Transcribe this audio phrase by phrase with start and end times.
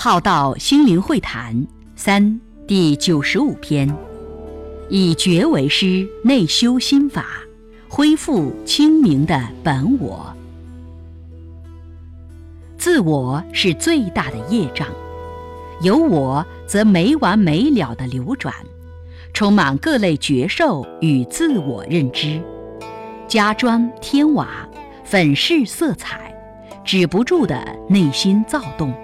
[0.00, 1.66] 浩道心灵会谈
[1.96, 3.92] 三第九十五篇，
[4.88, 7.26] 以觉为师，内修心法，
[7.88, 10.32] 恢复清明的本我。
[12.78, 14.86] 自我是最大的业障，
[15.82, 18.54] 有我则没完没了的流转，
[19.34, 22.40] 充满各类觉受与自我认知，
[23.26, 24.46] 加砖添瓦，
[25.02, 26.32] 粉饰色彩，
[26.84, 28.94] 止不住的内心躁动。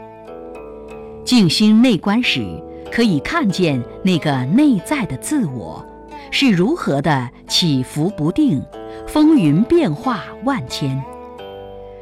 [1.25, 2.45] 静心内观时，
[2.93, 5.83] 可以看见那个内在的自我
[6.31, 8.63] 是如何的起伏不定、
[9.07, 11.03] 风云变化万千。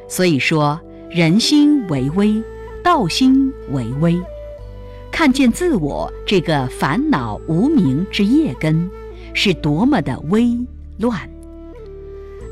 [0.09, 2.43] 所以说，人心为微，
[2.83, 4.21] 道心为微。
[5.13, 8.91] 看见自我这个烦恼无明之业根，
[9.35, 10.51] 是多么的微
[10.99, 11.17] 乱。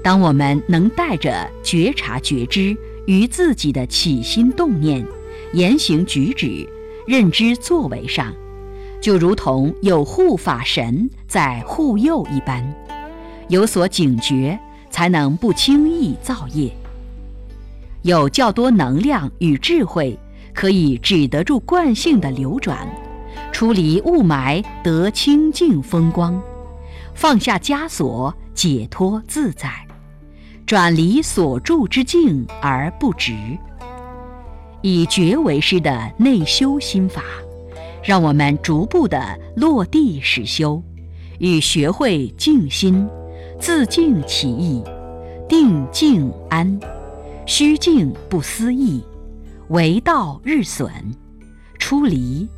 [0.05, 2.77] 当我们能带着觉察觉知
[3.07, 5.05] 与自己的起心动念。
[5.53, 6.69] 言行举止、
[7.07, 8.33] 认知作为上，
[9.01, 12.65] 就如同有护法神在护佑一般，
[13.49, 14.57] 有所警觉，
[14.91, 16.71] 才能不轻易造业。
[18.03, 20.17] 有较多能量与智慧，
[20.55, 22.89] 可以止得住惯性的流转，
[23.51, 26.41] 出离雾霾得清净风光，
[27.13, 29.69] 放下枷锁，解脱自在，
[30.65, 33.35] 转离所住之境而不执。
[34.83, 37.23] 以觉为师的内修心法，
[38.03, 40.83] 让我们逐步的落地实修，
[41.39, 43.07] 与学会静心，
[43.59, 44.83] 自静其意，
[45.47, 46.81] 定静安，
[47.45, 49.05] 虚静不思议，
[49.69, 50.91] 为道日损，
[51.79, 52.49] 出离，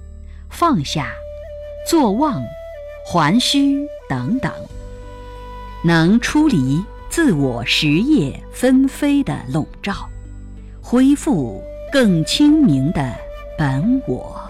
[0.48, 1.08] 放下，
[1.88, 2.40] 坐忘，
[3.04, 4.52] 还虚等等，
[5.84, 10.08] 能出离自我实业纷飞的笼罩，
[10.80, 11.60] 恢复。
[11.92, 13.14] 更清明的
[13.54, 14.41] 本我。